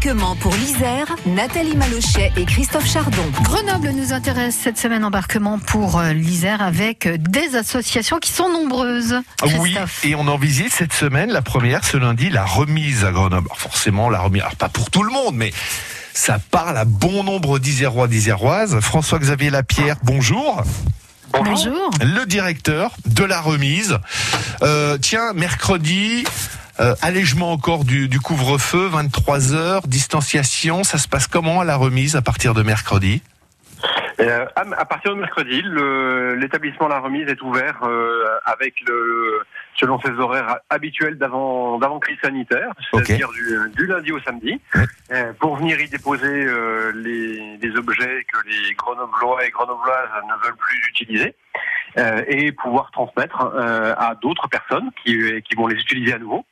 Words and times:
Embarquement 0.00 0.36
pour 0.36 0.54
l'Isère, 0.54 1.14
Nathalie 1.26 1.76
Malochet 1.76 2.32
et 2.38 2.46
Christophe 2.46 2.90
Chardon. 2.90 3.22
Grenoble 3.42 3.90
nous 3.90 4.14
intéresse 4.14 4.56
cette 4.56 4.78
semaine 4.78 5.04
embarquement 5.04 5.58
pour 5.58 5.98
euh, 5.98 6.14
l'Isère 6.14 6.62
avec 6.62 7.04
euh, 7.04 7.18
des 7.18 7.54
associations 7.54 8.18
qui 8.18 8.32
sont 8.32 8.48
nombreuses. 8.48 9.20
Oui, 9.42 9.74
Christophe. 9.74 10.02
et 10.06 10.14
on 10.14 10.26
en 10.26 10.38
visite 10.38 10.72
cette 10.72 10.94
semaine, 10.94 11.30
la 11.30 11.42
première 11.42 11.84
ce 11.84 11.98
lundi, 11.98 12.30
la 12.30 12.46
remise 12.46 13.04
à 13.04 13.10
Grenoble. 13.10 13.48
Alors 13.48 13.60
forcément, 13.60 14.08
la 14.08 14.20
remise, 14.20 14.40
alors 14.40 14.56
pas 14.56 14.70
pour 14.70 14.88
tout 14.90 15.02
le 15.02 15.12
monde, 15.12 15.34
mais 15.34 15.52
ça 16.14 16.38
parle 16.50 16.78
à 16.78 16.86
bon 16.86 17.22
nombre 17.22 17.58
d'Isérois, 17.58 18.08
d'Iséroises. 18.08 18.80
François-Xavier 18.80 19.50
Lapierre, 19.50 19.96
bonjour. 20.02 20.62
Bonjour. 21.34 21.90
Le 22.00 22.24
directeur 22.24 22.96
de 23.04 23.24
la 23.24 23.42
remise. 23.42 23.98
Euh, 24.62 24.96
tiens, 24.96 25.34
mercredi, 25.34 26.24
euh, 26.80 26.94
allègement 27.02 27.52
encore 27.52 27.84
du, 27.84 28.08
du 28.08 28.20
couvre-feu, 28.20 28.86
23 28.88 29.54
heures, 29.54 29.82
distanciation. 29.86 30.82
Ça 30.84 30.98
se 30.98 31.08
passe 31.08 31.26
comment 31.26 31.60
à 31.60 31.64
la 31.64 31.76
remise 31.76 32.16
à 32.16 32.22
partir 32.22 32.54
de 32.54 32.62
mercredi? 32.62 33.22
Euh, 34.20 34.44
à, 34.54 34.84
partir 34.84 35.14
de 35.14 35.20
mercredi, 35.20 35.62
l'établissement 36.38 36.88
La 36.88 37.00
Remise 37.00 37.26
est 37.28 37.40
ouvert 37.40 37.80
euh, 37.84 38.24
avec 38.44 38.74
le 38.86 39.40
selon 39.76 39.98
ses 40.00 40.10
horaires 40.10 40.58
habituels 40.68 41.16
d'avant 41.16 41.78
d'avant 41.78 41.98
crise 42.00 42.18
sanitaire, 42.22 42.70
c'est-à-dire 42.90 43.30
du, 43.30 43.56
du 43.74 43.86
lundi 43.86 44.12
au 44.12 44.20
samedi, 44.20 44.60
Ouais. 44.74 44.84
euh, 45.12 45.32
pour 45.40 45.56
venir 45.56 45.80
y 45.80 45.88
déposer 45.88 46.26
euh, 46.26 46.92
les, 46.96 47.56
les 47.56 47.76
objets 47.76 48.26
que 48.30 48.38
les 48.46 48.74
Grenoblois 48.74 49.42
et 49.46 49.50
Grenobloises 49.50 50.10
ne 50.28 50.44
veulent 50.44 50.56
plus 50.56 50.88
utiliser 50.90 51.34
euh, 51.96 52.22
et 52.28 52.52
pouvoir 52.52 52.90
transmettre 52.90 53.40
euh, 53.54 53.94
à 53.96 54.14
d'autres 54.20 54.48
personnes 54.48 54.90
qui, 55.02 55.16
qui 55.48 55.54
vont 55.56 55.66
les 55.66 55.76
utiliser 55.76 56.12
à 56.12 56.18
nouveau. 56.18 56.44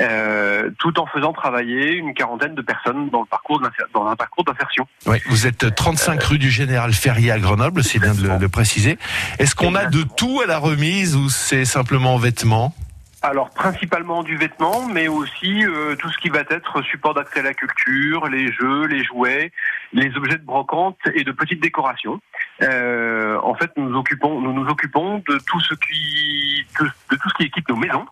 Euh, 0.00 0.70
tout 0.78 0.98
en 1.00 1.06
faisant 1.06 1.32
travailler 1.32 1.94
une 1.94 2.14
quarantaine 2.14 2.54
de 2.54 2.62
personnes 2.62 3.10
dans 3.10 3.20
le 3.20 3.26
parcours 3.26 3.60
dans 3.94 4.06
un 4.06 4.16
parcours 4.16 4.44
d'insertion. 4.44 4.86
Oui, 5.06 5.18
vous 5.28 5.46
êtes 5.46 5.74
35 5.74 6.22
rue 6.22 6.38
du 6.38 6.50
Général 6.50 6.92
Ferrier 6.92 7.30
à 7.30 7.38
Grenoble, 7.38 7.82
c'est 7.82 7.98
bien 7.98 8.14
de 8.14 8.22
le, 8.22 8.38
le 8.38 8.48
préciser. 8.48 8.98
Est-ce 9.38 9.54
qu'on 9.54 9.74
a 9.74 9.86
de 9.86 10.02
tout 10.02 10.40
à 10.42 10.46
la 10.46 10.58
remise 10.58 11.16
ou 11.16 11.28
c'est 11.28 11.64
simplement 11.64 12.16
vêtements? 12.16 12.74
Alors 13.20 13.50
principalement 13.50 14.22
du 14.22 14.36
vêtement, 14.36 14.86
mais 14.86 15.08
aussi 15.08 15.64
euh, 15.64 15.96
tout 15.96 16.08
ce 16.08 16.18
qui 16.18 16.28
va 16.28 16.40
être 16.50 16.82
support 16.82 17.14
d'accès 17.14 17.40
à 17.40 17.42
la 17.42 17.54
culture, 17.54 18.28
les 18.28 18.52
jeux, 18.52 18.86
les 18.86 19.02
jouets, 19.02 19.50
les 19.92 20.16
objets 20.16 20.38
de 20.38 20.44
brocante 20.44 20.98
et 21.14 21.24
de 21.24 21.32
petites 21.32 21.60
décorations. 21.60 22.20
Euh, 22.62 23.36
en 23.42 23.54
fait, 23.54 23.72
nous 23.76 23.88
nous 23.88 23.98
occupons, 23.98 24.40
nous 24.40 24.52
nous 24.52 24.68
occupons 24.68 25.18
de 25.28 25.38
tout 25.46 25.60
ce 25.60 25.74
qui, 25.74 26.64
de, 26.78 26.84
de 26.84 27.16
tout 27.16 27.28
ce 27.30 27.34
qui 27.34 27.44
équipe 27.44 27.68
nos 27.68 27.76
maisons, 27.76 28.06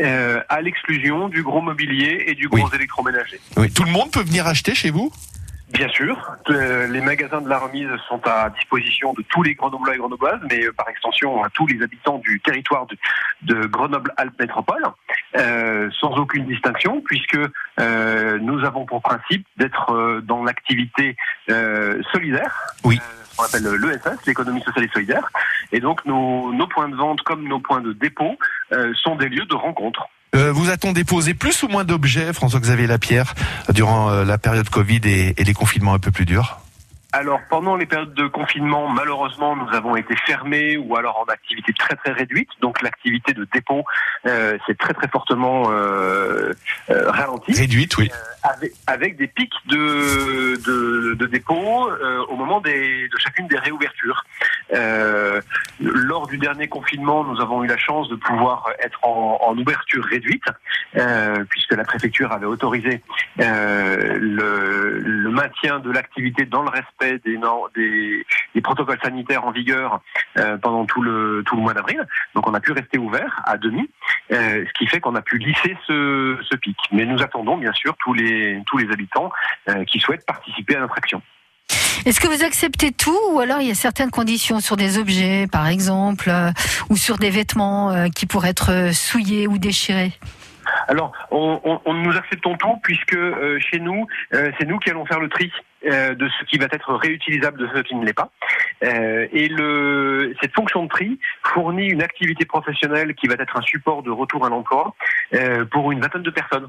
euh, 0.00 0.42
à 0.48 0.60
l'exclusion 0.60 1.28
du 1.28 1.42
gros 1.42 1.60
mobilier 1.60 2.24
et 2.26 2.34
du 2.34 2.48
gros 2.48 2.70
électroménager. 2.72 3.40
Oui, 3.56 3.72
tout 3.72 3.84
le 3.84 3.90
monde 3.90 4.10
peut 4.10 4.22
venir 4.22 4.46
acheter 4.46 4.74
chez 4.74 4.90
vous? 4.90 5.10
Bien 5.70 5.88
sûr, 5.88 6.16
euh, 6.48 6.86
les 6.86 7.00
magasins 7.00 7.40
de 7.40 7.48
la 7.48 7.58
remise 7.58 7.88
sont 8.08 8.20
à 8.24 8.50
disposition 8.50 9.14
de 9.14 9.22
tous 9.22 9.42
les 9.42 9.56
Grenoblois 9.56 9.96
et 9.96 9.98
Grenobloises, 9.98 10.40
mais 10.48 10.64
euh, 10.64 10.72
par 10.72 10.88
extension 10.88 11.42
à 11.42 11.50
tous 11.50 11.66
les 11.66 11.82
habitants 11.82 12.18
du 12.18 12.40
territoire 12.40 12.86
de, 12.86 12.96
de 13.42 13.66
Grenoble-Alpes 13.66 14.38
Métropole, 14.38 14.84
euh, 15.36 15.90
sans 16.00 16.12
aucune 16.18 16.46
distinction, 16.46 17.00
puisque 17.00 17.38
euh, 17.80 18.38
nous 18.38 18.64
avons 18.64 18.86
pour 18.86 19.02
principe 19.02 19.44
d'être 19.56 20.20
dans 20.22 20.44
l'activité 20.44 21.16
euh, 21.50 22.00
solidaire. 22.12 22.68
Oui. 22.84 23.00
ce 23.30 23.36
qu'on 23.36 23.44
appelle 23.44 23.80
l'ESS, 23.80 24.24
l'économie 24.26 24.62
sociale 24.62 24.84
et 24.84 24.90
solidaire. 24.92 25.28
Et 25.72 25.80
donc 25.80 26.04
nos, 26.04 26.52
nos 26.52 26.68
points 26.68 26.88
de 26.88 26.96
vente 26.96 27.22
comme 27.22 27.46
nos 27.46 27.58
points 27.58 27.80
de 27.80 27.92
dépôt 27.92 28.38
sont 29.02 29.16
des 29.16 29.28
lieux 29.28 29.46
de 29.46 29.54
rencontre. 29.54 30.08
Euh, 30.34 30.52
vous 30.52 30.70
a-t-on 30.70 30.92
déposé 30.92 31.34
plus 31.34 31.62
ou 31.62 31.68
moins 31.68 31.84
d'objets, 31.84 32.32
François-Xavier 32.32 32.86
Lapierre, 32.86 33.34
durant 33.70 34.10
euh, 34.10 34.24
la 34.24 34.38
période 34.38 34.68
Covid 34.68 35.00
et, 35.04 35.40
et 35.40 35.44
les 35.44 35.54
confinements 35.54 35.94
un 35.94 35.98
peu 35.98 36.10
plus 36.10 36.26
durs? 36.26 36.58
Alors, 37.12 37.40
pendant 37.48 37.76
les 37.76 37.86
périodes 37.86 38.12
de 38.12 38.26
confinement, 38.26 38.88
malheureusement, 38.88 39.56
nous 39.56 39.72
avons 39.74 39.96
été 39.96 40.14
fermés 40.26 40.76
ou 40.76 40.96
alors 40.96 41.16
en 41.18 41.32
activité 41.32 41.72
très 41.72 41.94
très 41.96 42.12
réduite. 42.12 42.50
Donc, 42.60 42.82
l'activité 42.82 43.32
de 43.32 43.46
dépôt 43.54 43.84
euh, 44.26 44.58
s'est 44.66 44.74
très 44.74 44.92
très 44.92 45.08
fortement 45.08 45.70
euh, 45.70 46.52
euh, 46.90 47.10
ralentie, 47.10 47.54
Réduite, 47.54 47.96
oui. 47.96 48.10
avec, 48.42 48.72
avec 48.86 49.16
des 49.16 49.28
pics 49.28 49.54
de, 49.66 50.56
de, 50.66 51.14
de 51.14 51.26
dépôt 51.26 51.88
euh, 51.88 52.22
au 52.28 52.36
moment 52.36 52.60
des, 52.60 53.08
de 53.08 53.18
chacune 53.18 53.46
des 53.46 53.58
réouvertures. 53.58 54.24
Lors 56.26 56.32
du 56.32 56.38
dernier 56.38 56.66
confinement, 56.66 57.22
nous 57.22 57.40
avons 57.40 57.62
eu 57.62 57.68
la 57.68 57.76
chance 57.76 58.08
de 58.08 58.16
pouvoir 58.16 58.68
être 58.80 58.98
en, 59.04 59.56
ouverture 59.56 60.04
réduite, 60.04 60.42
euh, 60.96 61.44
puisque 61.48 61.72
la 61.72 61.84
préfecture 61.84 62.32
avait 62.32 62.46
autorisé 62.46 63.00
euh, 63.38 64.18
le, 64.18 65.30
maintien 65.30 65.78
de 65.78 65.88
l'activité 65.92 66.44
dans 66.44 66.62
le 66.62 66.70
respect 66.70 67.20
des, 67.24 68.60
protocoles 68.60 68.98
sanitaires 69.00 69.44
en 69.44 69.52
vigueur 69.52 70.00
euh, 70.38 70.56
pendant 70.56 70.84
tout 70.84 71.00
le, 71.00 71.44
mois 71.52 71.74
d'avril. 71.74 72.04
Donc 72.34 72.48
on 72.48 72.54
a 72.54 72.60
pu 72.60 72.72
rester 72.72 72.98
ouvert 72.98 73.40
à 73.44 73.56
demi, 73.56 73.88
ce 74.28 74.72
qui 74.76 74.88
fait 74.88 74.98
qu'on 74.98 75.14
a 75.14 75.22
pu 75.22 75.38
lisser 75.38 75.76
ce, 75.86 76.38
ce 76.42 76.56
pic. 76.56 76.76
Mais 76.90 77.06
nous 77.06 77.22
attendons 77.22 77.56
bien 77.56 77.72
sûr 77.72 77.94
tous 78.00 78.14
les, 78.14 78.60
tous 78.66 78.78
les 78.78 78.92
habitants 78.92 79.30
qui 79.86 80.00
souhaitent 80.00 80.26
participer 80.26 80.74
à 80.74 80.80
notre 80.80 80.98
action. 80.98 81.22
Est-ce 82.06 82.20
que 82.20 82.28
vous 82.28 82.44
acceptez 82.44 82.92
tout 82.92 83.18
ou 83.32 83.40
alors 83.40 83.60
il 83.60 83.66
y 83.66 83.70
a 83.72 83.74
certaines 83.74 84.12
conditions 84.12 84.60
sur 84.60 84.76
des 84.76 84.96
objets, 84.96 85.48
par 85.50 85.66
exemple, 85.66 86.30
euh, 86.30 86.52
ou 86.88 86.96
sur 86.96 87.18
des 87.18 87.30
vêtements 87.30 87.90
euh, 87.90 88.06
qui 88.14 88.26
pourraient 88.26 88.50
être 88.50 88.70
euh, 88.70 88.92
souillés 88.92 89.48
ou 89.48 89.58
déchirés? 89.58 90.12
Alors, 90.86 91.10
on, 91.32 91.82
nous 91.92 92.16
acceptons 92.16 92.56
tout 92.56 92.78
puisque 92.84 93.18
chez 93.58 93.80
nous, 93.80 94.06
c'est 94.32 94.66
nous 94.66 94.78
qui 94.78 94.90
allons 94.90 95.06
faire 95.06 95.18
le 95.18 95.28
tri 95.28 95.50
de 95.84 96.28
ce 96.28 96.44
qui 96.44 96.58
va 96.58 96.66
être 96.70 96.94
réutilisable 96.94 97.58
de 97.58 97.68
ce 97.74 97.80
qui 97.82 97.94
ne 97.94 98.04
l'est 98.04 98.12
pas. 98.12 98.30
Et 98.82 99.48
cette 100.40 100.54
fonction 100.54 100.84
de 100.84 100.88
tri 100.88 101.18
fournit 101.44 101.86
une 101.86 102.02
activité 102.02 102.44
professionnelle 102.44 103.14
qui 103.14 103.26
va 103.26 103.34
être 103.34 103.56
un 103.56 103.62
support 103.62 104.02
de 104.02 104.10
retour 104.10 104.44
à 104.44 104.48
l'emploi 104.48 104.94
pour 105.70 105.92
une 105.92 106.00
vingtaine 106.00 106.22
de 106.22 106.30
personnes. 106.30 106.68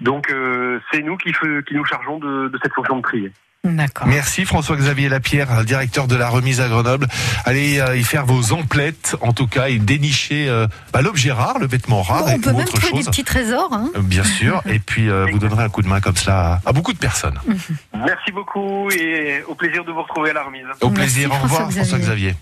Donc, 0.00 0.30
euh, 0.30 0.80
c'est 0.90 1.02
nous 1.02 1.16
qui, 1.16 1.32
qui 1.32 1.74
nous 1.74 1.84
chargeons 1.84 2.18
de, 2.18 2.48
de 2.48 2.58
cette 2.62 2.72
fonction 2.72 2.96
de 2.96 3.02
tri. 3.02 3.30
D'accord. 3.64 4.08
Merci 4.08 4.44
François-Xavier 4.44 5.08
Lapierre, 5.08 5.64
directeur 5.64 6.08
de 6.08 6.16
la 6.16 6.28
remise 6.28 6.60
à 6.60 6.66
Grenoble. 6.68 7.06
Allez 7.44 7.78
euh, 7.78 7.96
y 7.96 8.02
faire 8.02 8.26
vos 8.26 8.52
emplettes, 8.52 9.14
en 9.20 9.32
tout 9.32 9.46
cas, 9.46 9.68
et 9.68 9.78
dénicher 9.78 10.48
euh, 10.48 10.66
bah, 10.92 11.00
l'objet 11.00 11.30
rare, 11.30 11.60
le 11.60 11.68
vêtement 11.68 12.02
rare 12.02 12.24
Bon, 12.24 12.30
on 12.32 12.34
et 12.34 12.38
peut 12.40 12.50
ou 12.50 12.56
même 12.56 12.62
autre 12.66 12.76
trouver 12.80 13.04
des 13.04 13.08
petits 13.08 13.22
trésors. 13.22 13.72
Hein 13.72 13.88
Euh, 13.94 14.00
Bien 14.02 14.24
sûr, 14.24 14.62
et 14.66 14.80
puis 14.80 15.08
euh, 15.08 15.26
vous 15.30 15.38
donnerez 15.38 15.62
un 15.62 15.68
coup 15.68 15.82
de 15.82 15.86
main 15.86 16.00
comme 16.00 16.16
cela 16.16 16.54
à, 16.64 16.70
à 16.70 16.72
beaucoup 16.72 16.92
de 16.92 16.98
personnes. 16.98 17.38
Merci 17.94 18.32
beaucoup 18.32 18.90
et 18.90 19.44
au 19.46 19.54
plaisir 19.54 19.84
de 19.84 19.92
vous 19.92 20.02
retrouver 20.02 20.30
à 20.30 20.32
la 20.34 20.42
remise. 20.42 20.64
Au 20.80 20.88
Merci, 20.90 20.94
plaisir, 21.00 21.30
au 21.30 21.34
revoir 21.34 21.60
François-Xavier. 21.70 21.84
François-Xavier. 21.84 22.34